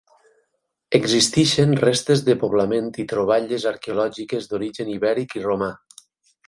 Existeixen 0.99 1.75
restes 1.83 2.25
de 2.31 2.37
poblament 2.45 2.91
i 3.05 3.07
troballes 3.13 3.69
arqueològiques 3.75 4.53
d'origen 4.55 4.93
ibèric 4.99 5.39
i 5.43 5.47
romà. 5.49 5.75